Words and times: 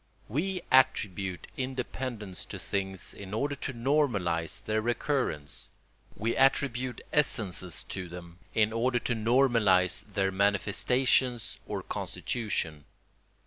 We 0.27 0.63
attribute 0.71 1.45
independence 1.57 2.43
to 2.45 2.57
things 2.57 3.13
in 3.13 3.35
order 3.35 3.53
to 3.57 3.71
normalise 3.71 4.63
their 4.65 4.81
recurrence. 4.81 5.69
We 6.17 6.35
attribute 6.35 7.01
essences 7.13 7.83
to 7.83 8.09
them 8.09 8.39
in 8.55 8.73
order 8.73 8.97
to 8.97 9.13
normalise 9.13 10.01
their 10.11 10.31
manifestations 10.31 11.59
or 11.67 11.83
constitution. 11.83 12.85